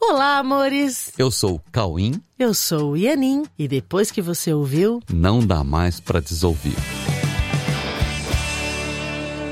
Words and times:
Olá, 0.00 0.38
amores! 0.38 1.12
Eu 1.18 1.30
sou 1.30 1.56
o 1.56 1.60
Cauim. 1.70 2.20
Eu 2.38 2.54
sou 2.54 2.92
o 2.92 2.96
Ianin. 2.96 3.44
E 3.58 3.68
depois 3.68 4.10
que 4.10 4.22
você 4.22 4.52
ouviu, 4.52 5.00
Não 5.12 5.40
dá 5.44 5.62
mais 5.62 6.00
pra 6.00 6.20
desouvir. 6.20 6.74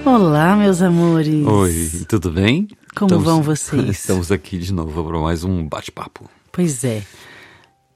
Olá, 0.04 0.56
meus 0.56 0.80
amores! 0.80 1.46
Oi, 1.46 1.90
tudo 2.08 2.30
bem? 2.30 2.66
Como 2.96 3.19
vão 3.21 3.42
vocês? 3.45 3.88
Estamos 4.00 4.32
aqui 4.32 4.58
de 4.58 4.72
novo 4.72 5.04
para 5.04 5.19
mais 5.21 5.45
um 5.45 5.66
bate-papo. 5.69 6.29
Pois 6.51 6.83
é. 6.83 7.03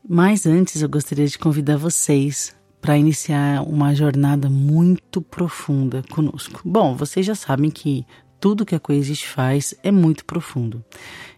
Mas 0.07 0.47
antes 0.47 0.83
eu 0.83 0.89
gostaria 0.89 1.27
de 1.27 1.39
convidar 1.39 1.77
vocês 1.79 2.55
para 2.81 2.99
iniciar 2.99 3.63
uma 3.63 3.95
jornada 3.95 4.51
muito 4.51 5.23
profunda 5.23 6.03
conosco. 6.11 6.61
Bom, 6.65 6.97
vocês 6.97 7.25
já 7.25 7.35
sabem 7.35 7.71
que 7.71 8.05
tudo 8.43 8.67
que 8.67 8.75
a 8.75 8.81
Coexiste 8.81 9.29
faz 9.29 9.73
é 9.85 9.93
muito 9.93 10.25
profundo. 10.25 10.85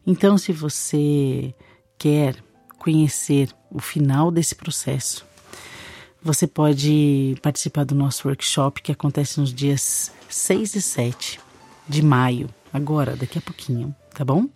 Então, 0.07 0.39
se 0.39 0.53
você 0.53 1.55
quer 1.99 2.35
conhecer 2.79 3.51
o 3.71 3.79
final 3.79 4.31
desse 4.31 4.55
processo, 4.55 5.27
você 6.23 6.47
pode 6.47 7.37
participar 7.43 7.85
do 7.85 7.95
nosso 7.95 8.27
workshop 8.27 8.81
que 8.81 8.91
acontece 8.91 9.39
nos 9.39 9.53
dias 9.53 10.11
6 10.31 10.77
e 10.77 10.81
7 10.81 11.41
de 11.87 12.03
maio, 12.03 12.49
agora, 12.73 13.15
daqui 13.15 13.37
a 13.37 13.43
pouquinho, 13.43 13.95
tá 14.15 14.25
bom? 14.25 14.49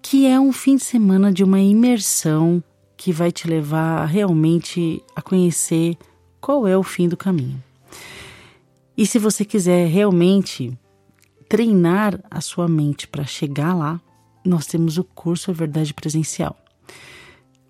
Que 0.00 0.28
é 0.28 0.38
um 0.38 0.52
fim 0.52 0.76
de 0.76 0.84
semana 0.84 1.32
de 1.32 1.42
uma 1.42 1.58
imersão 1.58 2.62
que 2.96 3.12
vai 3.12 3.32
te 3.32 3.48
levar 3.48 4.04
realmente 4.04 5.02
a 5.16 5.20
conhecer 5.20 5.98
qual 6.40 6.68
é 6.68 6.78
o 6.78 6.84
fim 6.84 7.08
do 7.08 7.16
caminho. 7.16 7.60
E 8.96 9.04
se 9.04 9.18
você 9.18 9.44
quiser 9.44 9.88
realmente 9.88 10.78
treinar 11.50 12.20
a 12.30 12.40
sua 12.40 12.68
mente 12.68 13.08
para 13.08 13.26
chegar 13.26 13.74
lá, 13.74 14.00
nós 14.46 14.66
temos 14.66 14.98
o 14.98 15.02
curso 15.04 15.50
A 15.50 15.54
Verdade 15.54 15.92
Presencial, 15.92 16.56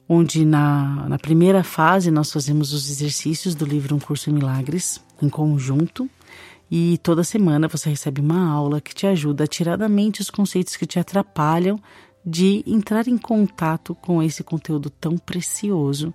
onde 0.07 0.45
na, 0.45 1.09
na 1.09 1.19
primeira 1.19 1.65
fase 1.65 2.11
nós 2.11 2.31
fazemos 2.31 2.75
os 2.75 2.91
exercícios 2.91 3.55
do 3.55 3.65
livro 3.65 3.97
Um 3.97 3.99
Curso 3.99 4.29
em 4.29 4.35
Milagres 4.35 5.01
em 5.21 5.31
conjunto. 5.31 6.11
E 6.71 6.99
toda 6.99 7.25
semana 7.25 7.69
você 7.69 7.89
recebe 7.89 8.21
uma 8.21 8.51
aula 8.51 8.83
que 8.83 8.95
te 8.95 9.07
ajuda 9.07 9.45
a 9.45 9.47
tirar 9.47 9.77
da 9.77 9.89
mente 9.89 10.21
os 10.21 10.29
conceitos 10.29 10.77
que 10.77 10.87
te 10.87 10.99
atrapalham 10.99 11.81
de 12.25 12.63
entrar 12.67 13.09
em 13.09 13.17
contato 13.17 13.95
com 13.95 14.23
esse 14.23 14.45
conteúdo 14.45 14.91
tão 14.91 15.17
precioso 15.17 16.13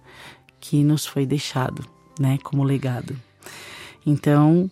que 0.59 0.83
nos 0.83 1.03
foi 1.03 1.25
deixado, 1.25 1.83
né, 2.19 2.37
como 2.43 2.63
legado. 2.63 3.19
Então, 4.05 4.69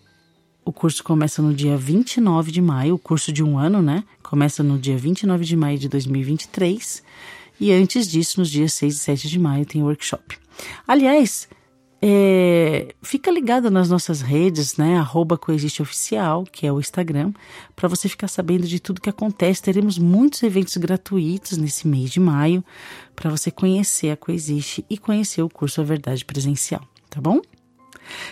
o 0.64 0.72
curso 0.72 1.04
começa 1.04 1.42
no 1.42 1.52
dia 1.52 1.76
29 1.76 2.50
de 2.50 2.62
maio, 2.62 2.94
o 2.94 2.98
curso 2.98 3.32
de 3.32 3.42
um 3.42 3.58
ano, 3.58 3.82
né? 3.82 4.04
Começa 4.22 4.62
no 4.62 4.78
dia 4.78 4.96
29 4.96 5.44
de 5.44 5.56
maio 5.56 5.78
de 5.78 5.88
2023. 5.88 7.02
E 7.60 7.72
antes 7.72 8.08
disso, 8.08 8.40
nos 8.40 8.50
dias 8.50 8.72
6 8.72 8.94
e 8.94 8.98
7 8.98 9.28
de 9.28 9.38
maio, 9.38 9.66
tem 9.66 9.82
workshop. 9.82 10.38
Aliás, 10.88 11.48
é, 12.00 12.94
fica 13.02 13.30
ligado 13.30 13.70
nas 13.70 13.88
nossas 13.88 14.20
redes, 14.20 14.76
né? 14.76 14.98
Arroba 14.98 15.38
Coexiste 15.38 15.82
Oficial, 15.82 16.44
que 16.44 16.66
é 16.66 16.72
o 16.72 16.80
Instagram, 16.80 17.32
para 17.76 17.88
você 17.88 18.08
ficar 18.08 18.28
sabendo 18.28 18.66
de 18.66 18.80
tudo 18.80 19.00
que 19.00 19.10
acontece. 19.10 19.62
Teremos 19.62 19.98
muitos 19.98 20.42
eventos 20.42 20.76
gratuitos 20.76 21.56
nesse 21.56 21.86
mês 21.86 22.10
de 22.10 22.20
maio 22.20 22.64
para 23.14 23.30
você 23.30 23.50
conhecer 23.50 24.10
a 24.10 24.16
Coexiste 24.16 24.84
e 24.88 24.98
conhecer 24.98 25.42
o 25.42 25.48
curso 25.48 25.80
A 25.80 25.84
Verdade 25.84 26.24
Presencial, 26.24 26.82
tá 27.08 27.20
bom? 27.20 27.40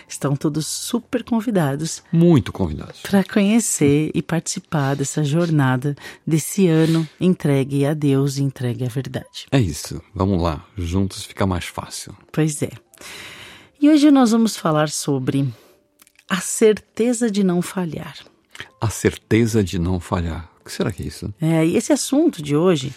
Estão 0.07 0.35
todos 0.35 0.65
super 0.65 1.23
convidados 1.23 2.03
Muito 2.11 2.51
convidados. 2.51 3.01
para 3.01 3.23
conhecer 3.23 4.11
e 4.13 4.21
participar 4.21 4.95
dessa 4.95 5.23
jornada 5.23 5.95
desse 6.25 6.67
ano 6.67 7.07
entregue 7.19 7.85
a 7.85 7.93
Deus 7.93 8.37
e 8.37 8.43
entregue 8.43 8.85
à 8.85 8.89
verdade. 8.89 9.47
É 9.51 9.59
isso. 9.59 10.01
Vamos 10.13 10.41
lá. 10.41 10.65
Juntos 10.77 11.23
fica 11.25 11.45
mais 11.45 11.65
fácil. 11.65 12.15
Pois 12.31 12.61
é. 12.61 12.71
E 13.81 13.89
hoje 13.89 14.09
nós 14.11 14.31
vamos 14.31 14.55
falar 14.55 14.89
sobre 14.89 15.53
a 16.29 16.37
certeza 16.37 17.29
de 17.29 17.43
não 17.43 17.61
falhar. 17.61 18.15
A 18.79 18.89
certeza 18.89 19.63
de 19.63 19.77
não 19.77 19.99
falhar. 19.99 20.49
O 20.61 20.65
que 20.65 20.71
será 20.71 20.91
que 20.91 21.03
é 21.03 21.05
isso? 21.07 21.33
É, 21.41 21.65
e 21.65 21.75
esse 21.75 21.91
assunto 21.91 22.41
de 22.41 22.55
hoje 22.55 22.93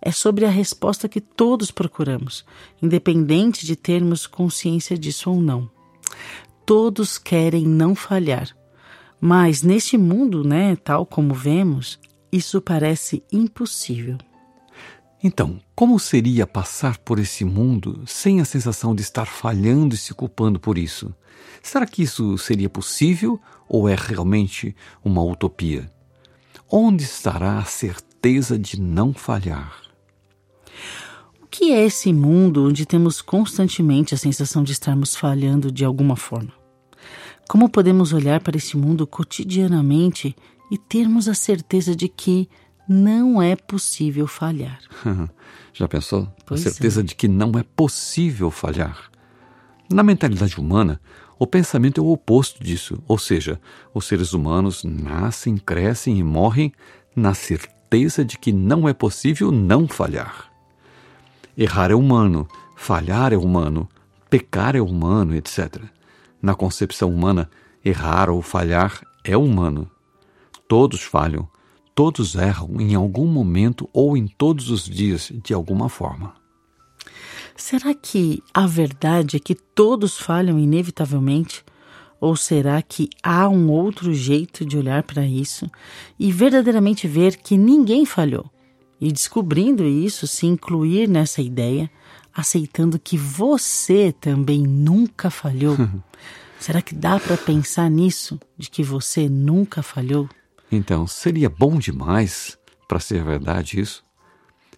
é 0.00 0.12
sobre 0.12 0.44
a 0.44 0.48
resposta 0.48 1.08
que 1.08 1.20
todos 1.20 1.70
procuramos, 1.70 2.44
independente 2.80 3.66
de 3.66 3.74
termos 3.74 4.26
consciência 4.26 4.96
disso 4.96 5.30
ou 5.30 5.40
não. 5.40 5.68
Todos 6.68 7.16
querem 7.16 7.64
não 7.64 7.94
falhar, 7.94 8.54
mas 9.18 9.62
neste 9.62 9.96
mundo, 9.96 10.44
né, 10.44 10.76
tal 10.76 11.06
como 11.06 11.32
vemos, 11.32 11.98
isso 12.30 12.60
parece 12.60 13.24
impossível. 13.32 14.18
Então, 15.24 15.58
como 15.74 15.98
seria 15.98 16.46
passar 16.46 16.98
por 16.98 17.18
esse 17.18 17.42
mundo 17.42 18.02
sem 18.06 18.42
a 18.42 18.44
sensação 18.44 18.94
de 18.94 19.00
estar 19.00 19.24
falhando 19.24 19.94
e 19.94 19.98
se 19.98 20.12
culpando 20.12 20.60
por 20.60 20.76
isso? 20.76 21.14
Será 21.62 21.86
que 21.86 22.02
isso 22.02 22.36
seria 22.36 22.68
possível 22.68 23.40
ou 23.66 23.88
é 23.88 23.96
realmente 23.98 24.76
uma 25.02 25.22
utopia? 25.22 25.90
Onde 26.70 27.02
estará 27.02 27.60
a 27.60 27.64
certeza 27.64 28.58
de 28.58 28.78
não 28.78 29.14
falhar? 29.14 29.87
O 31.58 31.60
que 31.60 31.72
é 31.72 31.84
esse 31.84 32.12
mundo 32.12 32.68
onde 32.68 32.86
temos 32.86 33.20
constantemente 33.20 34.14
a 34.14 34.16
sensação 34.16 34.62
de 34.62 34.70
estarmos 34.70 35.16
falhando 35.16 35.72
de 35.72 35.84
alguma 35.84 36.14
forma? 36.14 36.52
Como 37.48 37.68
podemos 37.68 38.12
olhar 38.12 38.40
para 38.40 38.56
esse 38.56 38.76
mundo 38.76 39.04
cotidianamente 39.08 40.36
e 40.70 40.78
termos 40.78 41.26
a 41.26 41.34
certeza 41.34 41.96
de 41.96 42.06
que 42.06 42.48
não 42.88 43.42
é 43.42 43.56
possível 43.56 44.28
falhar? 44.28 44.78
Já 45.74 45.88
pensou? 45.88 46.32
Pois 46.46 46.64
a 46.64 46.70
certeza 46.70 47.02
de 47.02 47.16
que 47.16 47.26
não 47.26 47.50
é 47.58 47.64
possível 47.64 48.52
falhar. 48.52 49.10
Na 49.90 50.04
mentalidade 50.04 50.60
humana, 50.60 51.00
o 51.40 51.46
pensamento 51.46 52.00
é 52.00 52.04
o 52.04 52.12
oposto 52.12 52.62
disso, 52.62 53.02
ou 53.08 53.18
seja, 53.18 53.60
os 53.92 54.06
seres 54.06 54.32
humanos 54.32 54.84
nascem, 54.84 55.56
crescem 55.56 56.18
e 56.18 56.22
morrem 56.22 56.72
na 57.16 57.34
certeza 57.34 58.24
de 58.24 58.38
que 58.38 58.52
não 58.52 58.88
é 58.88 58.92
possível 58.92 59.50
não 59.50 59.88
falhar. 59.88 60.48
Errar 61.60 61.90
é 61.90 61.94
humano, 61.96 62.46
falhar 62.76 63.32
é 63.32 63.36
humano, 63.36 63.88
pecar 64.30 64.76
é 64.76 64.80
humano, 64.80 65.34
etc. 65.34 65.82
Na 66.40 66.54
concepção 66.54 67.12
humana, 67.12 67.50
errar 67.84 68.30
ou 68.30 68.40
falhar 68.40 69.04
é 69.24 69.36
humano. 69.36 69.90
Todos 70.68 71.02
falham, 71.02 71.48
todos 71.96 72.36
erram 72.36 72.80
em 72.80 72.94
algum 72.94 73.26
momento 73.26 73.90
ou 73.92 74.16
em 74.16 74.28
todos 74.28 74.70
os 74.70 74.84
dias 74.84 75.32
de 75.42 75.52
alguma 75.52 75.88
forma. 75.88 76.32
Será 77.56 77.92
que 77.92 78.40
a 78.54 78.64
verdade 78.64 79.36
é 79.36 79.40
que 79.40 79.56
todos 79.56 80.16
falham 80.16 80.60
inevitavelmente? 80.60 81.64
Ou 82.20 82.36
será 82.36 82.80
que 82.80 83.10
há 83.20 83.48
um 83.48 83.68
outro 83.68 84.14
jeito 84.14 84.64
de 84.64 84.78
olhar 84.78 85.02
para 85.02 85.26
isso 85.26 85.68
e 86.16 86.30
verdadeiramente 86.30 87.08
ver 87.08 87.36
que 87.36 87.56
ninguém 87.56 88.06
falhou? 88.06 88.48
E 89.00 89.12
descobrindo 89.12 89.84
isso, 89.84 90.26
se 90.26 90.46
incluir 90.46 91.08
nessa 91.08 91.40
ideia, 91.40 91.90
aceitando 92.34 92.98
que 92.98 93.16
você 93.16 94.12
também 94.12 94.62
nunca 94.62 95.30
falhou? 95.30 95.76
será 96.58 96.82
que 96.82 96.94
dá 96.94 97.18
para 97.18 97.36
pensar 97.36 97.90
nisso, 97.90 98.40
de 98.56 98.68
que 98.68 98.82
você 98.82 99.28
nunca 99.28 99.82
falhou? 99.82 100.28
Então, 100.70 101.06
seria 101.06 101.48
bom 101.48 101.78
demais 101.78 102.58
para 102.86 103.00
ser 103.00 103.24
verdade 103.24 103.80
isso? 103.80 104.02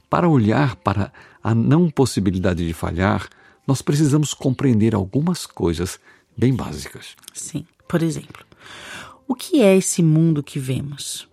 Para 0.08 0.28
olhar 0.28 0.76
para 0.76 1.12
a 1.42 1.54
não 1.54 1.88
possibilidade 1.88 2.66
de 2.66 2.72
falhar, 2.74 3.28
nós 3.66 3.80
precisamos 3.80 4.34
compreender 4.34 4.94
algumas 4.94 5.46
coisas 5.46 5.98
bem 6.36 6.54
básicas. 6.54 7.16
Sim. 7.32 7.66
Por 7.88 8.02
exemplo, 8.02 8.44
o 9.26 9.34
que 9.34 9.62
é 9.62 9.76
esse 9.76 10.02
mundo 10.02 10.42
que 10.42 10.58
vemos? 10.58 11.28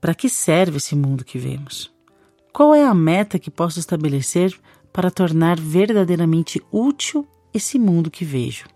Para 0.00 0.14
que 0.14 0.28
serve 0.28 0.78
esse 0.78 0.94
mundo 0.94 1.24
que 1.24 1.38
vemos? 1.38 1.93
Qual 2.54 2.72
é 2.72 2.84
a 2.84 2.94
meta 2.94 3.36
que 3.36 3.50
posso 3.50 3.80
estabelecer 3.80 4.56
para 4.92 5.10
tornar 5.10 5.58
verdadeiramente 5.58 6.62
útil 6.70 7.26
esse 7.52 7.80
mundo 7.80 8.12
que 8.12 8.24
vejo? 8.24 8.66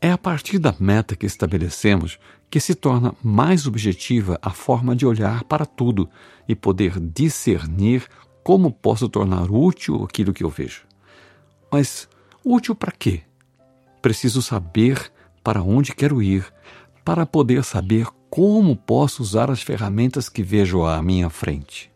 É 0.00 0.12
a 0.12 0.16
partir 0.16 0.60
da 0.60 0.72
meta 0.78 1.16
que 1.16 1.26
estabelecemos 1.26 2.20
que 2.48 2.60
se 2.60 2.72
torna 2.72 3.12
mais 3.20 3.66
objetiva 3.66 4.38
a 4.40 4.50
forma 4.50 4.94
de 4.94 5.04
olhar 5.04 5.42
para 5.42 5.66
tudo 5.66 6.08
e 6.48 6.54
poder 6.54 7.00
discernir 7.00 8.06
como 8.44 8.70
posso 8.70 9.08
tornar 9.08 9.50
útil 9.50 10.04
aquilo 10.04 10.32
que 10.32 10.44
eu 10.44 10.48
vejo. 10.48 10.82
Mas 11.72 12.08
útil 12.44 12.76
para 12.76 12.92
quê? 12.92 13.22
Preciso 14.00 14.40
saber 14.40 15.10
para 15.42 15.60
onde 15.60 15.96
quero 15.96 16.22
ir, 16.22 16.46
para 17.04 17.26
poder 17.26 17.64
saber 17.64 18.06
como 18.30 18.76
posso 18.76 19.20
usar 19.20 19.50
as 19.50 19.62
ferramentas 19.62 20.28
que 20.28 20.44
vejo 20.44 20.84
à 20.84 21.02
minha 21.02 21.28
frente. 21.28 21.92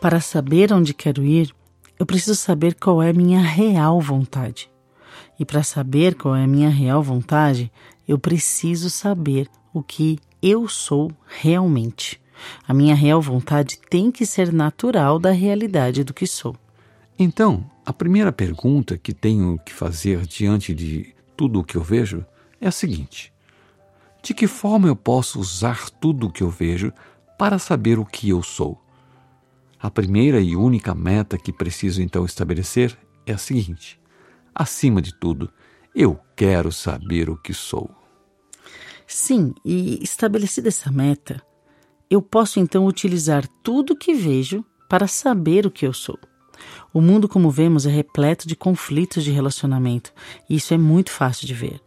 Para 0.00 0.20
saber 0.20 0.72
onde 0.72 0.94
quero 0.94 1.24
ir, 1.24 1.52
eu 1.98 2.06
preciso 2.06 2.36
saber 2.36 2.74
qual 2.74 3.02
é 3.02 3.10
a 3.10 3.12
minha 3.12 3.40
real 3.40 4.00
vontade. 4.00 4.70
E 5.40 5.44
para 5.44 5.64
saber 5.64 6.14
qual 6.14 6.36
é 6.36 6.44
a 6.44 6.46
minha 6.48 6.68
real 6.68 7.02
vontade, 7.02 7.72
eu 8.06 8.16
preciso 8.16 8.88
saber 8.90 9.48
o 9.74 9.82
que 9.82 10.20
eu 10.40 10.68
sou 10.68 11.10
realmente. 11.26 12.20
A 12.66 12.72
minha 12.72 12.94
real 12.94 13.20
vontade 13.20 13.76
tem 13.90 14.12
que 14.12 14.24
ser 14.24 14.52
natural 14.52 15.18
da 15.18 15.32
realidade 15.32 16.04
do 16.04 16.14
que 16.14 16.28
sou. 16.28 16.54
Então, 17.18 17.68
a 17.84 17.92
primeira 17.92 18.30
pergunta 18.30 18.96
que 18.96 19.12
tenho 19.12 19.58
que 19.66 19.74
fazer 19.74 20.24
diante 20.26 20.72
de 20.72 21.12
tudo 21.36 21.58
o 21.58 21.64
que 21.64 21.76
eu 21.76 21.82
vejo 21.82 22.24
é 22.60 22.68
a 22.68 22.72
seguinte: 22.72 23.32
De 24.22 24.32
que 24.32 24.46
forma 24.46 24.86
eu 24.86 24.94
posso 24.94 25.40
usar 25.40 25.90
tudo 25.90 26.28
o 26.28 26.30
que 26.30 26.44
eu 26.44 26.50
vejo 26.50 26.92
para 27.36 27.58
saber 27.58 27.98
o 27.98 28.04
que 28.04 28.28
eu 28.28 28.44
sou? 28.44 28.80
A 29.80 29.88
primeira 29.88 30.40
e 30.40 30.56
única 30.56 30.92
meta 30.92 31.38
que 31.38 31.52
preciso 31.52 32.02
então 32.02 32.24
estabelecer 32.24 32.98
é 33.24 33.32
a 33.32 33.38
seguinte: 33.38 34.00
acima 34.52 35.00
de 35.00 35.14
tudo, 35.14 35.48
eu 35.94 36.18
quero 36.34 36.72
saber 36.72 37.30
o 37.30 37.36
que 37.36 37.54
sou. 37.54 37.88
Sim, 39.06 39.54
e 39.64 40.02
estabelecida 40.02 40.68
essa 40.68 40.90
meta, 40.90 41.40
eu 42.10 42.20
posso 42.20 42.58
então 42.58 42.86
utilizar 42.86 43.46
tudo 43.62 43.96
que 43.96 44.14
vejo 44.14 44.64
para 44.88 45.06
saber 45.06 45.64
o 45.64 45.70
que 45.70 45.86
eu 45.86 45.92
sou. 45.92 46.18
O 46.92 47.00
mundo, 47.00 47.28
como 47.28 47.48
vemos, 47.48 47.86
é 47.86 47.90
repleto 47.90 48.48
de 48.48 48.56
conflitos 48.56 49.22
de 49.22 49.30
relacionamento, 49.30 50.12
e 50.50 50.56
isso 50.56 50.74
é 50.74 50.78
muito 50.78 51.12
fácil 51.12 51.46
de 51.46 51.54
ver. 51.54 51.80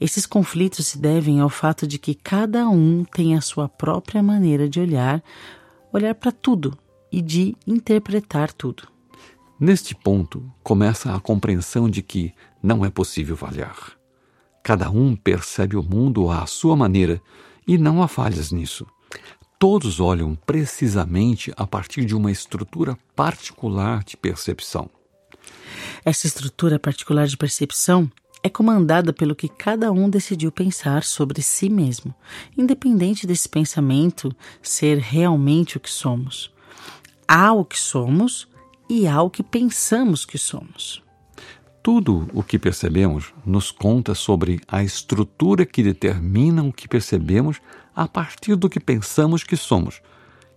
Esses 0.00 0.24
conflitos 0.24 0.86
se 0.86 0.98
devem 0.98 1.40
ao 1.40 1.50
fato 1.50 1.86
de 1.86 1.98
que 1.98 2.14
cada 2.14 2.66
um 2.70 3.04
tem 3.04 3.36
a 3.36 3.42
sua 3.42 3.68
própria 3.68 4.22
maneira 4.22 4.66
de 4.66 4.80
olhar, 4.80 5.22
olhar 5.92 6.14
para 6.14 6.32
tudo 6.32 6.78
e 7.14 7.22
de 7.22 7.54
interpretar 7.64 8.52
tudo. 8.52 8.88
Neste 9.58 9.94
ponto 9.94 10.44
começa 10.64 11.14
a 11.14 11.20
compreensão 11.20 11.88
de 11.88 12.02
que 12.02 12.34
não 12.60 12.84
é 12.84 12.90
possível 12.90 13.36
falhar. 13.36 13.92
Cada 14.64 14.90
um 14.90 15.14
percebe 15.14 15.76
o 15.76 15.82
mundo 15.82 16.28
à 16.28 16.44
sua 16.44 16.74
maneira 16.74 17.22
e 17.68 17.78
não 17.78 18.02
há 18.02 18.08
falhas 18.08 18.50
nisso. 18.50 18.84
Todos 19.56 20.00
olham 20.00 20.34
precisamente 20.34 21.52
a 21.56 21.64
partir 21.64 22.04
de 22.04 22.16
uma 22.16 22.32
estrutura 22.32 22.98
particular 23.14 24.02
de 24.02 24.16
percepção. 24.16 24.90
Essa 26.04 26.26
estrutura 26.26 26.80
particular 26.80 27.28
de 27.28 27.36
percepção 27.36 28.10
é 28.42 28.50
comandada 28.50 29.12
pelo 29.12 29.36
que 29.36 29.48
cada 29.48 29.92
um 29.92 30.10
decidiu 30.10 30.50
pensar 30.50 31.04
sobre 31.04 31.40
si 31.40 31.70
mesmo, 31.70 32.12
independente 32.58 33.24
desse 33.24 33.48
pensamento 33.48 34.34
ser 34.60 34.98
realmente 34.98 35.76
o 35.76 35.80
que 35.80 35.90
somos. 35.90 36.53
Há 37.26 37.52
o 37.52 37.64
que 37.64 37.78
somos 37.78 38.48
e 38.88 39.06
há 39.06 39.22
o 39.22 39.30
que 39.30 39.42
pensamos 39.42 40.24
que 40.24 40.38
somos. 40.38 41.02
Tudo 41.82 42.28
o 42.32 42.42
que 42.42 42.58
percebemos 42.58 43.32
nos 43.44 43.70
conta 43.70 44.14
sobre 44.14 44.60
a 44.66 44.82
estrutura 44.82 45.66
que 45.66 45.82
determina 45.82 46.62
o 46.62 46.72
que 46.72 46.88
percebemos 46.88 47.60
a 47.94 48.08
partir 48.08 48.56
do 48.56 48.70
que 48.70 48.80
pensamos 48.80 49.44
que 49.44 49.56
somos. 49.56 50.00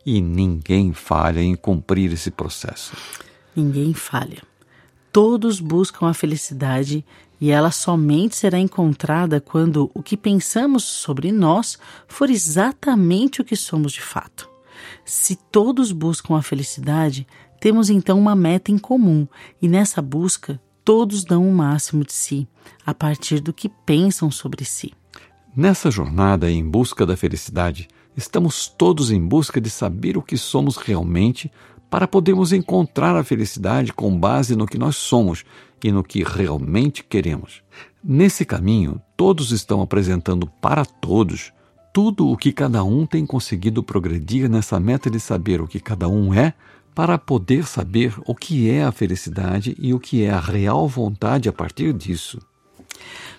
E 0.06 0.22
ninguém 0.22 0.94
falha 0.94 1.42
em 1.42 1.56
cumprir 1.56 2.14
esse 2.14 2.32
processo. 2.32 2.96
Ninguém 3.56 3.94
falha. 3.94 4.42
Todos 5.12 5.60
buscam 5.60 6.08
a 6.08 6.14
felicidade 6.14 7.04
e 7.42 7.52
ela 7.52 7.72
somente 7.72 8.36
será 8.36 8.58
encontrada 8.58 9.42
quando 9.42 9.92
o 9.94 10.02
que 10.02 10.16
pensamos 10.16 10.84
sobre 10.84 11.32
nós 11.32 11.78
for 12.08 12.30
exatamente 12.30 13.42
o 13.42 13.46
que 13.46 13.56
somos 13.56 13.92
de 13.92 14.02
fato. 14.02 14.50
Se 15.06 15.36
todos 15.36 15.92
buscam 15.92 16.36
a 16.36 16.42
felicidade, 16.42 17.28
temos 17.60 17.90
então 17.90 18.20
uma 18.20 18.36
meta 18.36 18.72
em 18.72 18.78
comum 18.78 19.28
e 19.62 19.68
nessa 19.68 20.02
busca 20.02 20.62
todos 20.84 21.26
dão 21.26 21.48
o 21.48 21.54
máximo 21.54 22.06
de 22.06 22.14
si, 22.14 22.48
a 22.86 22.94
partir 22.94 23.42
do 23.42 23.52
que 23.52 23.68
pensam 23.68 24.32
sobre 24.32 24.64
si. 24.64 24.94
Nessa 25.56 25.92
jornada 25.92 26.50
em 26.50 26.64
busca 26.64 27.06
da 27.06 27.18
felicidade, 27.18 27.88
estamos 28.16 28.68
todos 28.68 29.12
em 29.12 29.20
busca 29.20 29.60
de 29.60 29.70
saber 29.70 30.18
o 30.18 30.22
que 30.22 30.38
somos 30.38 30.78
realmente 30.78 31.52
para 31.90 32.08
podermos 32.08 32.54
encontrar 32.54 33.16
a 33.16 33.24
felicidade 33.24 33.92
com 33.92 34.18
base 34.18 34.56
no 34.56 34.66
que 34.66 34.78
nós 34.78 34.96
somos 34.96 35.44
e 35.84 35.92
no 35.92 36.04
que 36.04 36.24
realmente 36.24 37.04
queremos. 37.04 37.62
Nesse 38.04 38.46
caminho, 38.46 39.02
todos 39.16 39.52
estão 39.52 39.82
apresentando 39.82 40.48
para 40.62 40.86
todos 40.86 41.52
tudo 41.98 42.30
o 42.30 42.38
que 42.38 42.52
cada 42.52 42.84
um 42.84 43.08
tem 43.08 43.26
conseguido 43.26 43.82
progredir 43.82 44.48
nessa 44.48 44.80
meta 44.80 45.10
de 45.10 45.20
saber 45.20 45.62
o 45.62 45.68
que 45.68 45.80
cada 45.80 46.08
um 46.08 46.32
é 46.32 46.54
para 46.94 47.18
poder 47.18 47.66
saber 47.66 48.14
o 48.28 48.36
que 48.36 48.70
é 48.70 48.84
a 48.84 48.92
felicidade 48.92 49.76
e 49.80 49.96
o 49.96 50.00
que 50.00 50.22
é 50.22 50.30
a 50.30 50.40
real 50.40 50.88
vontade 50.88 51.50
a 51.50 51.52
partir 51.52 51.92
disso. 51.94 52.40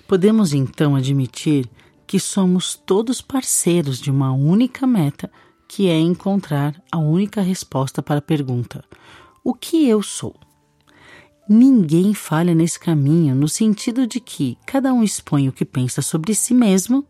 Podemos 0.08 0.52
então 0.52 0.96
admitir 0.96 1.70
que 2.04 2.18
somos 2.18 2.74
todos 2.74 3.20
parceiros 3.20 4.00
de 4.00 4.10
uma 4.10 4.32
única 4.32 4.88
meta, 4.88 5.30
que 5.68 5.88
é 5.88 5.96
encontrar 5.96 6.82
a 6.90 6.98
única 6.98 7.40
resposta 7.40 8.02
para 8.02 8.18
a 8.18 8.22
pergunta: 8.22 8.84
o 9.44 9.54
que 9.54 9.88
eu 9.88 10.02
sou? 10.02 10.34
Ninguém 11.48 12.12
falha 12.12 12.54
nesse 12.54 12.78
caminho, 12.78 13.34
no 13.34 13.48
sentido 13.48 14.06
de 14.06 14.20
que 14.20 14.58
cada 14.66 14.92
um 14.92 15.02
expõe 15.02 15.48
o 15.48 15.52
que 15.52 15.64
pensa 15.64 16.02
sobre 16.02 16.34
si 16.34 16.52
mesmo, 16.52 17.06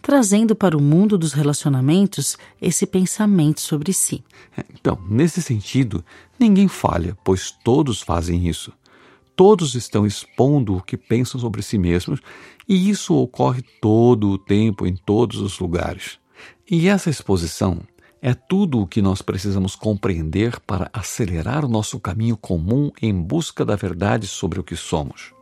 trazendo 0.00 0.54
para 0.54 0.76
o 0.76 0.80
mundo 0.80 1.18
dos 1.18 1.32
relacionamentos 1.32 2.38
esse 2.62 2.86
pensamento 2.86 3.60
sobre 3.60 3.92
si. 3.92 4.22
É, 4.56 4.64
então, 4.72 4.96
nesse 5.08 5.42
sentido, 5.42 6.04
ninguém 6.38 6.68
falha, 6.68 7.18
pois 7.24 7.50
todos 7.50 8.00
fazem 8.00 8.46
isso. 8.46 8.72
Todos 9.34 9.74
estão 9.74 10.06
expondo 10.06 10.76
o 10.76 10.82
que 10.82 10.96
pensam 10.96 11.40
sobre 11.40 11.60
si 11.60 11.76
mesmos 11.76 12.20
e 12.68 12.88
isso 12.90 13.16
ocorre 13.16 13.62
todo 13.80 14.28
o 14.28 14.38
tempo, 14.38 14.86
em 14.86 14.94
todos 14.94 15.40
os 15.40 15.58
lugares. 15.58 16.20
E 16.70 16.86
essa 16.86 17.10
exposição 17.10 17.80
é 18.22 18.34
tudo 18.34 18.80
o 18.80 18.86
que 18.86 19.00
nós 19.00 19.22
precisamos 19.22 19.74
compreender 19.74 20.60
para 20.60 20.90
acelerar 20.92 21.64
o 21.64 21.68
nosso 21.68 21.98
caminho 21.98 22.36
comum 22.36 22.90
em 23.00 23.14
busca 23.14 23.64
da 23.64 23.76
verdade 23.76 24.26
sobre 24.26 24.60
o 24.60 24.64
que 24.64 24.76
somos. 24.76 25.32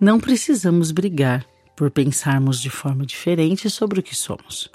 Não 0.00 0.18
precisamos 0.18 0.90
brigar 0.90 1.46
por 1.76 1.90
pensarmos 1.90 2.60
de 2.60 2.70
forma 2.70 3.04
diferente 3.04 3.68
sobre 3.68 3.98
o 3.98 4.02
que 4.02 4.14
somos. 4.14 4.70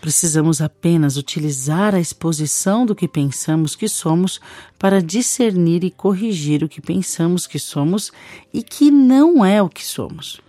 Precisamos 0.00 0.60
apenas 0.60 1.16
utilizar 1.16 1.94
a 1.94 2.00
exposição 2.00 2.86
do 2.86 2.94
que 2.94 3.08
pensamos 3.08 3.74
que 3.74 3.88
somos 3.88 4.40
para 4.78 5.02
discernir 5.02 5.82
e 5.84 5.90
corrigir 5.90 6.62
o 6.62 6.68
que 6.68 6.80
pensamos 6.80 7.46
que 7.46 7.58
somos 7.58 8.12
e 8.52 8.62
que 8.62 8.90
não 8.90 9.44
é 9.44 9.60
o 9.62 9.68
que 9.68 9.84
somos. 9.84 10.40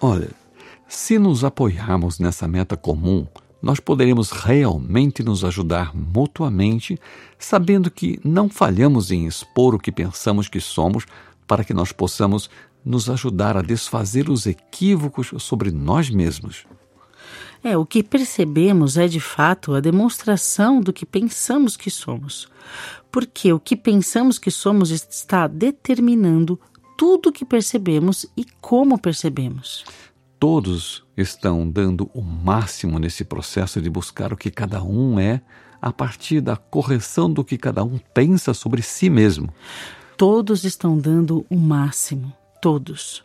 Olha, 0.00 0.30
se 0.88 1.18
nos 1.18 1.44
apoiarmos 1.44 2.18
nessa 2.18 2.48
meta 2.48 2.76
comum, 2.76 3.26
nós 3.62 3.78
poderemos 3.78 4.30
realmente 4.30 5.22
nos 5.22 5.44
ajudar 5.44 5.94
mutuamente, 5.94 6.98
sabendo 7.38 7.90
que 7.90 8.18
não 8.24 8.48
falhamos 8.48 9.10
em 9.10 9.26
expor 9.26 9.74
o 9.74 9.78
que 9.78 9.92
pensamos 9.92 10.48
que 10.48 10.60
somos, 10.60 11.06
para 11.46 11.64
que 11.64 11.74
nós 11.74 11.92
possamos 11.92 12.48
nos 12.84 13.10
ajudar 13.10 13.56
a 13.56 13.62
desfazer 13.62 14.30
os 14.30 14.46
equívocos 14.46 15.32
sobre 15.38 15.70
nós 15.70 16.08
mesmos. 16.08 16.64
É, 17.62 17.76
o 17.76 17.84
que 17.84 18.02
percebemos 18.02 18.96
é 18.96 19.06
de 19.06 19.20
fato 19.20 19.74
a 19.74 19.80
demonstração 19.80 20.80
do 20.80 20.92
que 20.92 21.04
pensamos 21.04 21.76
que 21.76 21.90
somos. 21.90 22.48
Porque 23.12 23.52
o 23.52 23.60
que 23.60 23.76
pensamos 23.76 24.38
que 24.38 24.50
somos 24.50 24.90
está 24.90 25.46
determinando 25.46 26.58
tudo 26.96 27.28
o 27.28 27.32
que 27.32 27.44
percebemos 27.44 28.24
e 28.36 28.46
como 28.60 28.98
percebemos. 28.98 29.84
Todos 30.38 31.04
estão 31.20 31.68
dando 31.68 32.10
o 32.14 32.22
máximo 32.22 32.98
nesse 32.98 33.24
processo 33.24 33.80
de 33.80 33.90
buscar 33.90 34.32
o 34.32 34.36
que 34.36 34.50
cada 34.50 34.82
um 34.82 35.18
é 35.18 35.40
a 35.80 35.92
partir 35.92 36.40
da 36.40 36.56
correção 36.56 37.32
do 37.32 37.44
que 37.44 37.56
cada 37.56 37.82
um 37.82 37.98
pensa 38.12 38.52
sobre 38.52 38.82
si 38.82 39.08
mesmo. 39.08 39.52
Todos 40.16 40.64
estão 40.64 40.98
dando 40.98 41.46
o 41.48 41.56
máximo, 41.56 42.32
todos. 42.60 43.24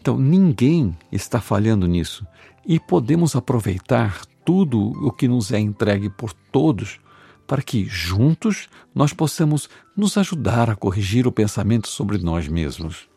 Então 0.00 0.16
ninguém 0.16 0.96
está 1.12 1.40
falhando 1.40 1.86
nisso 1.86 2.26
e 2.66 2.80
podemos 2.80 3.36
aproveitar 3.36 4.24
tudo 4.44 4.80
o 5.06 5.12
que 5.12 5.28
nos 5.28 5.52
é 5.52 5.58
entregue 5.58 6.08
por 6.08 6.32
todos 6.32 6.98
para 7.46 7.62
que 7.62 7.84
juntos 7.84 8.68
nós 8.94 9.12
possamos 9.12 9.68
nos 9.96 10.16
ajudar 10.16 10.70
a 10.70 10.76
corrigir 10.76 11.26
o 11.26 11.32
pensamento 11.32 11.88
sobre 11.88 12.16
nós 12.18 12.48
mesmos. 12.48 13.08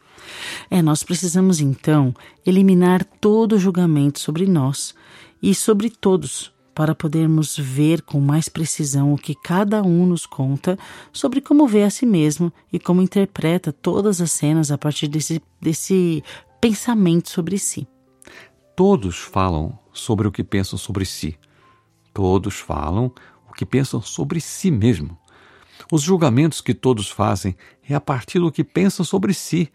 É, 0.69 0.81
nós 0.81 1.03
precisamos 1.03 1.59
então 1.59 2.13
eliminar 2.45 3.03
todo 3.03 3.59
julgamento 3.59 4.19
sobre 4.19 4.45
nós 4.45 4.93
e 5.41 5.53
sobre 5.53 5.89
todos, 5.89 6.53
para 6.73 6.95
podermos 6.95 7.57
ver 7.57 8.01
com 8.01 8.19
mais 8.19 8.49
precisão 8.49 9.13
o 9.13 9.17
que 9.17 9.35
cada 9.35 9.83
um 9.83 10.05
nos 10.05 10.25
conta 10.25 10.77
sobre 11.11 11.41
como 11.41 11.67
vê 11.67 11.83
a 11.83 11.89
si 11.89 12.05
mesmo 12.05 12.51
e 12.71 12.79
como 12.79 13.01
interpreta 13.01 13.71
todas 13.71 14.19
as 14.21 14.31
cenas 14.31 14.71
a 14.71 14.77
partir 14.77 15.07
desse, 15.07 15.41
desse 15.61 16.23
pensamento 16.59 17.29
sobre 17.29 17.57
si. 17.59 17.87
Todos 18.75 19.17
falam 19.17 19.77
sobre 19.91 20.27
o 20.27 20.31
que 20.31 20.43
pensam 20.43 20.79
sobre 20.79 21.05
si. 21.05 21.37
Todos 22.13 22.55
falam 22.55 23.11
o 23.47 23.53
que 23.53 23.65
pensam 23.65 24.01
sobre 24.01 24.41
si 24.41 24.71
mesmo. 24.71 25.17
Os 25.91 26.01
julgamentos 26.01 26.61
que 26.61 26.73
todos 26.73 27.09
fazem 27.09 27.55
é 27.87 27.93
a 27.93 28.01
partir 28.01 28.39
do 28.39 28.51
que 28.51 28.63
pensam 28.63 29.05
sobre 29.05 29.33
si 29.33 29.71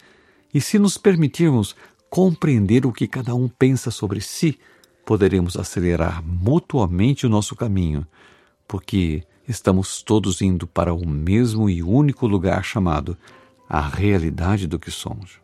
e 0.52 0.60
se 0.60 0.78
nos 0.78 0.96
permitirmos 0.96 1.76
compreender 2.10 2.86
o 2.86 2.92
que 2.92 3.06
cada 3.06 3.34
um 3.34 3.48
pensa 3.48 3.90
sobre 3.90 4.20
si, 4.20 4.58
poderemos 5.04 5.56
acelerar 5.56 6.22
mutuamente 6.24 7.26
o 7.26 7.28
nosso 7.28 7.54
caminho, 7.54 8.06
porque 8.66 9.22
estamos 9.46 10.02
todos 10.02 10.42
indo 10.42 10.66
para 10.66 10.92
o 10.92 11.06
mesmo 11.06 11.68
e 11.68 11.82
único 11.82 12.26
lugar 12.26 12.62
chamado 12.64 13.16
a 13.68 13.80
realidade 13.80 14.66
do 14.66 14.78
que 14.78 14.90
somos. 14.90 15.40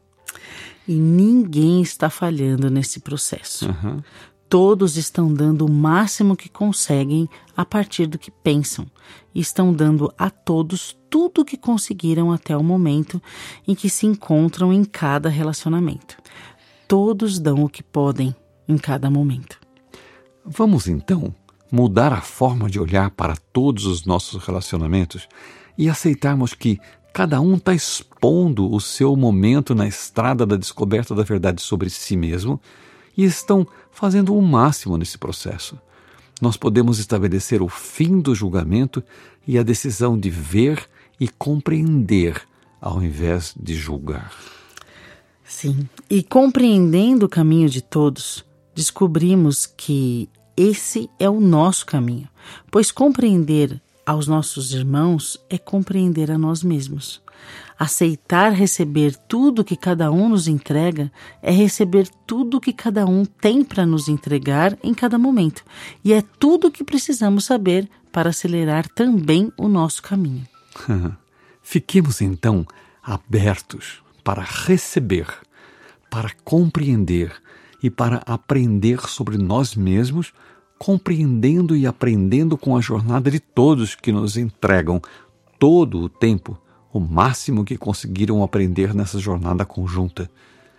E 0.86 0.94
ninguém 0.94 1.80
está 1.80 2.10
falhando 2.10 2.70
nesse 2.70 3.00
processo. 3.00 3.68
Uhum. 3.68 4.02
Todos 4.48 4.96
estão 4.96 5.32
dando 5.32 5.64
o 5.64 5.70
máximo 5.70 6.36
que 6.36 6.48
conseguem 6.48 7.28
a 7.56 7.64
partir 7.64 8.06
do 8.06 8.18
que 8.18 8.30
pensam. 8.30 8.86
E 9.34 9.40
estão 9.40 9.72
dando 9.72 10.12
a 10.18 10.28
todos 10.30 10.96
tudo 11.14 11.42
o 11.42 11.44
que 11.44 11.56
conseguiram 11.56 12.32
até 12.32 12.56
o 12.56 12.62
momento 12.64 13.22
em 13.68 13.72
que 13.72 13.88
se 13.88 14.04
encontram 14.04 14.72
em 14.72 14.84
cada 14.84 15.28
relacionamento. 15.28 16.16
Todos 16.88 17.38
dão 17.38 17.62
o 17.62 17.68
que 17.68 17.84
podem 17.84 18.34
em 18.66 18.76
cada 18.76 19.08
momento. 19.08 19.60
Vamos 20.44 20.88
então 20.88 21.32
mudar 21.70 22.12
a 22.12 22.20
forma 22.20 22.68
de 22.68 22.80
olhar 22.80 23.12
para 23.12 23.36
todos 23.52 23.86
os 23.86 24.04
nossos 24.04 24.42
relacionamentos 24.42 25.28
e 25.78 25.88
aceitarmos 25.88 26.52
que 26.52 26.80
cada 27.12 27.40
um 27.40 27.54
está 27.54 27.72
expondo 27.72 28.68
o 28.74 28.80
seu 28.80 29.14
momento 29.14 29.72
na 29.72 29.86
estrada 29.86 30.44
da 30.44 30.56
descoberta 30.56 31.14
da 31.14 31.22
verdade 31.22 31.62
sobre 31.62 31.90
si 31.90 32.16
mesmo 32.16 32.60
e 33.16 33.22
estão 33.22 33.64
fazendo 33.92 34.36
o 34.36 34.42
máximo 34.42 34.98
nesse 34.98 35.16
processo. 35.16 35.78
Nós 36.42 36.56
podemos 36.56 36.98
estabelecer 36.98 37.62
o 37.62 37.68
fim 37.68 38.20
do 38.20 38.34
julgamento 38.34 39.00
e 39.46 39.56
a 39.56 39.62
decisão 39.62 40.18
de 40.18 40.28
ver 40.28 40.88
e 41.18 41.28
compreender 41.28 42.42
ao 42.80 43.02
invés 43.02 43.54
de 43.58 43.74
julgar. 43.74 44.32
Sim, 45.44 45.88
e 46.10 46.22
compreendendo 46.22 47.26
o 47.26 47.28
caminho 47.28 47.68
de 47.68 47.80
todos, 47.80 48.44
descobrimos 48.74 49.66
que 49.66 50.28
esse 50.56 51.08
é 51.18 51.28
o 51.28 51.40
nosso 51.40 51.86
caminho, 51.86 52.28
pois 52.70 52.90
compreender 52.90 53.80
aos 54.06 54.26
nossos 54.26 54.72
irmãos 54.72 55.38
é 55.48 55.56
compreender 55.56 56.30
a 56.30 56.38
nós 56.38 56.62
mesmos. 56.62 57.22
Aceitar 57.78 58.52
receber 58.52 59.16
tudo 59.28 59.64
que 59.64 59.76
cada 59.76 60.10
um 60.10 60.28
nos 60.28 60.46
entrega 60.46 61.10
é 61.42 61.50
receber 61.50 62.08
tudo 62.26 62.60
que 62.60 62.72
cada 62.72 63.04
um 63.06 63.24
tem 63.24 63.64
para 63.64 63.84
nos 63.84 64.08
entregar 64.08 64.78
em 64.82 64.94
cada 64.94 65.18
momento, 65.18 65.64
e 66.04 66.12
é 66.12 66.22
tudo 66.38 66.70
que 66.70 66.84
precisamos 66.84 67.44
saber 67.44 67.88
para 68.12 68.30
acelerar 68.30 68.88
também 68.88 69.52
o 69.58 69.68
nosso 69.68 70.02
caminho. 70.02 70.46
Fiquemos 71.62 72.20
então 72.20 72.66
abertos 73.02 74.02
para 74.22 74.42
receber, 74.42 75.26
para 76.10 76.30
compreender 76.44 77.32
e 77.82 77.90
para 77.90 78.22
aprender 78.26 79.00
sobre 79.08 79.36
nós 79.36 79.74
mesmos, 79.74 80.32
compreendendo 80.78 81.76
e 81.76 81.86
aprendendo 81.86 82.56
com 82.56 82.76
a 82.76 82.80
jornada 82.80 83.30
de 83.30 83.40
todos 83.40 83.94
que 83.94 84.12
nos 84.12 84.36
entregam 84.36 85.00
todo 85.58 86.00
o 86.00 86.08
tempo 86.08 86.58
o 86.94 87.00
máximo 87.00 87.64
que 87.64 87.76
conseguiram 87.76 88.42
aprender 88.44 88.94
nessa 88.94 89.18
jornada 89.18 89.64
conjunta, 89.64 90.30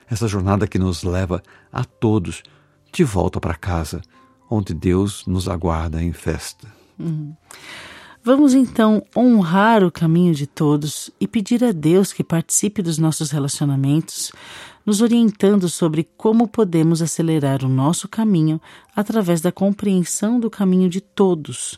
essa 0.09 0.29
jornada 0.29 0.65
que 0.65 0.79
nos 0.79 1.03
leva 1.03 1.43
a 1.71 1.83
todos 1.83 2.41
de 2.91 3.03
volta 3.03 3.39
para 3.39 3.53
casa, 3.53 4.01
onde 4.49 4.73
Deus 4.73 5.25
nos 5.27 5.49
aguarda 5.49 6.01
em 6.01 6.13
festa. 6.13 6.67
Uhum. 6.97 7.35
Vamos 8.25 8.55
então 8.55 9.05
honrar 9.15 9.83
o 9.83 9.91
caminho 9.91 10.33
de 10.33 10.47
todos 10.47 11.11
e 11.21 11.27
pedir 11.27 11.63
a 11.63 11.71
Deus 11.71 12.11
que 12.11 12.23
participe 12.23 12.81
dos 12.81 12.97
nossos 12.97 13.29
relacionamentos, 13.29 14.31
nos 14.83 14.99
orientando 14.99 15.69
sobre 15.69 16.09
como 16.17 16.47
podemos 16.47 17.03
acelerar 17.03 17.63
o 17.63 17.69
nosso 17.69 18.07
caminho 18.07 18.59
através 18.95 19.41
da 19.41 19.51
compreensão 19.51 20.39
do 20.39 20.49
caminho 20.49 20.89
de 20.89 21.01
todos, 21.01 21.77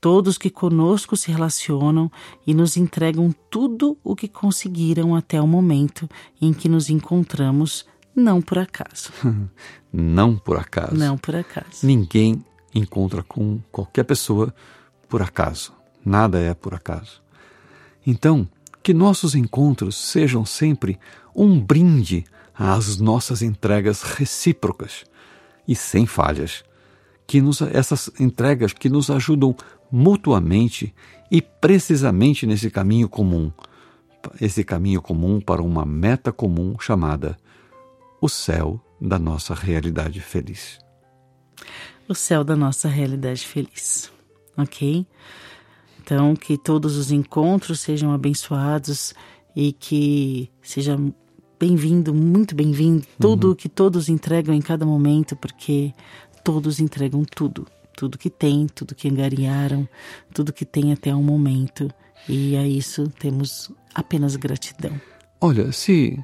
todos 0.00 0.38
que 0.38 0.50
conosco 0.50 1.16
se 1.16 1.32
relacionam 1.32 2.08
e 2.46 2.54
nos 2.54 2.76
entregam 2.76 3.34
tudo 3.50 3.98
o 4.04 4.14
que 4.14 4.28
conseguiram 4.28 5.16
até 5.16 5.42
o 5.42 5.48
momento 5.48 6.08
em 6.40 6.52
que 6.52 6.68
nos 6.68 6.88
encontramos, 6.90 7.84
não 8.14 8.40
por 8.40 8.60
acaso. 8.60 9.10
não 9.92 10.36
por 10.36 10.58
acaso. 10.58 10.94
Não 10.94 11.18
por 11.18 11.34
acaso. 11.34 11.84
Ninguém 11.84 12.44
encontra 12.72 13.24
com 13.24 13.58
qualquer 13.72 14.04
pessoa 14.04 14.54
por 15.08 15.22
acaso. 15.22 15.76
Nada 16.08 16.40
é 16.40 16.54
por 16.54 16.72
acaso. 16.72 17.20
Então, 18.06 18.48
que 18.82 18.94
nossos 18.94 19.34
encontros 19.34 19.94
sejam 19.94 20.42
sempre 20.46 20.98
um 21.36 21.60
brinde 21.60 22.24
às 22.54 22.96
nossas 22.96 23.42
entregas 23.42 24.02
recíprocas 24.02 25.04
e 25.68 25.76
sem 25.76 26.06
falhas. 26.06 26.64
Que 27.26 27.42
nos, 27.42 27.60
essas 27.60 28.10
entregas 28.18 28.72
que 28.72 28.88
nos 28.88 29.10
ajudam 29.10 29.54
mutuamente 29.92 30.94
e 31.30 31.42
precisamente 31.42 32.46
nesse 32.46 32.70
caminho 32.70 33.06
comum, 33.06 33.52
esse 34.40 34.64
caminho 34.64 35.02
comum 35.02 35.38
para 35.42 35.60
uma 35.60 35.84
meta 35.84 36.32
comum 36.32 36.76
chamada 36.80 37.36
o 38.18 38.30
céu 38.30 38.80
da 38.98 39.18
nossa 39.18 39.54
realidade 39.54 40.22
feliz. 40.22 40.78
O 42.08 42.14
céu 42.14 42.42
da 42.42 42.56
nossa 42.56 42.88
realidade 42.88 43.46
feliz, 43.46 44.10
ok? 44.56 45.06
Então, 46.08 46.34
que 46.34 46.56
todos 46.56 46.96
os 46.96 47.12
encontros 47.12 47.80
sejam 47.80 48.14
abençoados 48.14 49.12
e 49.54 49.74
que 49.74 50.50
seja 50.62 50.98
bem-vindo, 51.60 52.14
muito 52.14 52.54
bem-vindo, 52.54 53.06
tudo 53.20 53.48
o 53.48 53.50
uhum. 53.50 53.54
que 53.54 53.68
todos 53.68 54.08
entregam 54.08 54.54
em 54.54 54.62
cada 54.62 54.86
momento, 54.86 55.36
porque 55.36 55.92
todos 56.42 56.80
entregam 56.80 57.22
tudo 57.26 57.66
tudo 57.94 58.16
que 58.16 58.30
tem, 58.30 58.66
tudo 58.68 58.94
que 58.94 59.08
angariaram, 59.08 59.86
tudo 60.32 60.52
que 60.52 60.64
tem 60.64 60.92
até 60.92 61.12
o 61.12 61.20
momento. 61.20 61.92
E 62.26 62.56
a 62.56 62.66
isso 62.66 63.08
temos 63.18 63.70
apenas 63.92 64.34
gratidão. 64.36 64.98
Olha, 65.38 65.72
se 65.72 66.18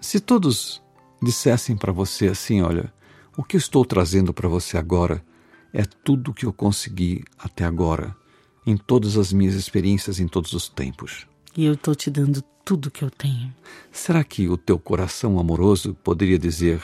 se 0.00 0.20
todos 0.20 0.80
dissessem 1.20 1.76
para 1.76 1.92
você 1.92 2.28
assim, 2.28 2.62
olha, 2.62 2.90
o 3.36 3.42
que 3.42 3.56
eu 3.56 3.58
estou 3.58 3.84
trazendo 3.84 4.32
para 4.32 4.48
você 4.48 4.78
agora 4.78 5.22
é 5.70 5.82
tudo 5.84 6.32
que 6.32 6.46
eu 6.46 6.52
consegui 6.52 7.24
até 7.36 7.64
agora, 7.64 8.16
em 8.66 8.76
todas 8.76 9.16
as 9.16 9.32
minhas 9.32 9.54
experiências 9.54 10.18
em 10.18 10.26
todos 10.26 10.52
os 10.52 10.68
tempos. 10.68 11.26
E 11.56 11.64
eu 11.64 11.74
estou 11.74 11.94
te 11.94 12.10
dando 12.10 12.42
tudo 12.64 12.90
que 12.90 13.04
eu 13.04 13.10
tenho. 13.10 13.54
Será 13.92 14.24
que 14.24 14.48
o 14.48 14.56
teu 14.56 14.78
coração 14.78 15.38
amoroso 15.38 15.94
poderia 16.02 16.38
dizer: 16.38 16.82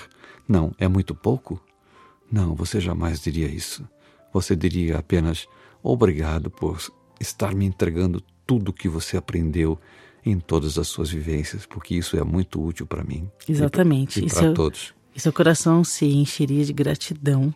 não, 0.49 0.73
é 0.79 0.87
muito 0.87 1.15
pouco? 1.15 1.61
Não, 2.31 2.55
você 2.55 2.81
jamais 2.81 3.21
diria 3.21 3.49
isso. 3.49 3.87
Você 4.33 4.57
diria 4.57 4.99
apenas 4.99 5.47
obrigado 5.83 6.49
por 6.51 6.81
estar 7.21 7.55
me 7.55 7.67
entregando 7.67 8.23
tudo 8.47 8.71
o 8.71 8.73
que 8.73 8.89
você 8.89 9.17
aprendeu 9.17 9.79
em 10.25 10.39
todas 10.39 10.79
as 10.79 10.87
suas 10.87 11.11
vivências, 11.11 11.67
porque 11.67 11.97
isso 11.97 12.17
é 12.17 12.23
muito 12.23 12.65
útil 12.65 12.87
para 12.87 13.03
mim. 13.03 13.29
Exatamente. 13.47 14.25
E 14.25 14.31
para 14.31 14.55
todos. 14.55 14.95
E 15.15 15.21
seu 15.21 15.33
coração 15.33 15.85
se 15.85 16.07
encheria 16.07 16.65
de 16.65 16.73
gratidão. 16.73 17.53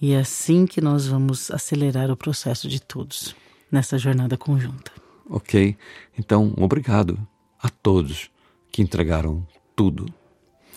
E 0.00 0.12
é 0.12 0.18
assim 0.18 0.66
que 0.66 0.80
nós 0.80 1.06
vamos 1.06 1.50
acelerar 1.50 2.10
o 2.10 2.16
processo 2.16 2.66
de 2.66 2.80
todos 2.80 3.36
nessa 3.70 3.98
jornada 3.98 4.36
conjunta. 4.36 4.92
Ok. 5.28 5.76
Então, 6.18 6.52
obrigado 6.56 7.18
a 7.62 7.68
todos 7.68 8.30
que 8.70 8.82
entregaram 8.82 9.46
tudo. 9.76 10.06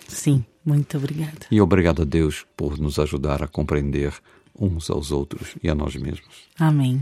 Sim. 0.07 0.45
Muito 0.65 0.97
obrigada. 0.97 1.45
E 1.51 1.59
obrigado 1.59 2.03
a 2.03 2.05
Deus 2.05 2.45
por 2.55 2.77
nos 2.77 2.97
ajudar 2.97 3.43
a 3.43 3.47
compreender 3.47 4.13
uns 4.57 4.89
aos 4.89 5.11
outros 5.11 5.55
e 5.61 5.69
a 5.69 5.75
nós 5.75 5.95
mesmos. 5.95 6.47
Amém. 6.57 7.01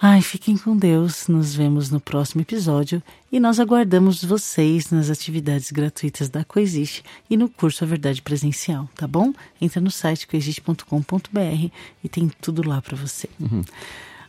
Ai, 0.00 0.20
fiquem 0.20 0.58
com 0.58 0.76
Deus. 0.76 1.26
Nos 1.28 1.54
vemos 1.54 1.90
no 1.90 1.98
próximo 1.98 2.42
episódio 2.42 3.02
e 3.32 3.40
nós 3.40 3.58
aguardamos 3.58 4.22
vocês 4.22 4.90
nas 4.90 5.08
atividades 5.08 5.70
gratuitas 5.70 6.28
da 6.28 6.44
Coexiste 6.44 7.02
e 7.30 7.36
no 7.36 7.48
curso 7.48 7.82
A 7.82 7.86
Verdade 7.86 8.20
Presencial, 8.20 8.86
tá 8.94 9.06
bom? 9.06 9.32
Entra 9.58 9.80
no 9.80 9.90
site 9.90 10.26
coexiste.com.br 10.26 11.70
e 12.04 12.08
tem 12.10 12.30
tudo 12.42 12.68
lá 12.68 12.82
para 12.82 12.96
você. 12.96 13.28
Uhum. 13.40 13.62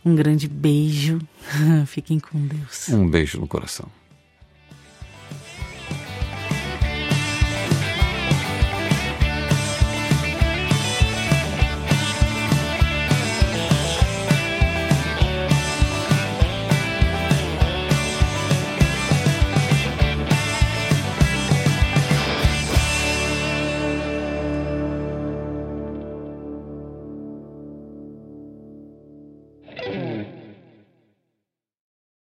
Um 0.05 0.15
grande 0.15 0.47
beijo. 0.47 1.19
Fiquem 1.87 2.19
com 2.19 2.39
Deus. 2.47 2.89
Um 2.89 3.09
beijo 3.09 3.39
no 3.39 3.47
coração. 3.47 3.89